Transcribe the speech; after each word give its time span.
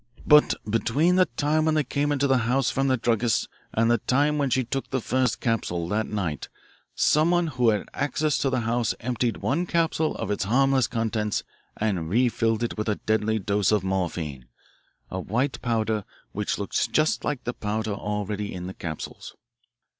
But 0.25 0.55
between 0.67 1.17
the 1.17 1.27
time 1.27 1.65
when 1.65 1.75
they 1.75 1.83
came 1.83 2.11
into 2.11 2.25
the 2.25 2.39
house 2.39 2.71
from 2.71 2.87
the 2.87 2.97
druggist's 2.97 3.47
and 3.71 3.91
the 3.91 3.99
time 3.99 4.39
when 4.39 4.49
she 4.49 4.63
took 4.63 4.89
the 4.89 4.99
first 4.99 5.39
capsule, 5.39 5.87
that 5.89 6.07
night, 6.07 6.49
someone 6.95 7.45
who 7.45 7.69
had 7.69 7.87
access 7.93 8.39
to 8.39 8.49
the 8.49 8.61
house 8.61 8.95
emptied 8.99 9.43
one 9.43 9.67
capsule 9.67 10.15
of 10.15 10.31
its 10.31 10.45
harmless 10.45 10.87
contents 10.87 11.43
and 11.77 12.09
refilled 12.09 12.63
it 12.63 12.79
with 12.79 12.89
a 12.89 12.95
deadly 12.95 13.37
dose 13.37 13.71
of 13.71 13.83
morphine 13.83 14.47
a 15.11 15.19
white 15.19 15.61
powder 15.61 16.03
which 16.31 16.57
looks 16.57 16.87
just 16.87 17.23
like 17.23 17.43
the 17.43 17.53
powder 17.53 17.93
already 17.93 18.51
in 18.51 18.65
the 18.65 18.73
capsules. 18.73 19.35